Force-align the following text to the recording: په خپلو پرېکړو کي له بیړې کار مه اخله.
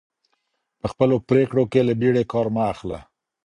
په 0.79 0.87
خپلو 0.91 1.15
پرېکړو 1.29 1.63
کي 1.71 1.81
له 1.87 1.93
بیړې 2.01 2.23
کار 2.31 2.47
مه 2.55 2.63
اخله. 2.73 2.99